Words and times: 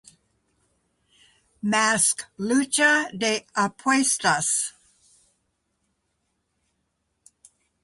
Mask 1.61 2.23
"Lucha 2.39 3.07
de 3.13 3.45
Apuestas". 3.53 4.73